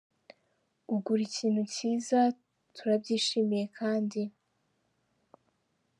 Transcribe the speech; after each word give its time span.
ugura 0.93 1.21
ikintu 1.29 1.61
cyiza 1.73 2.19
Turabyishimiye 2.75 3.65
kandi. 3.77 4.21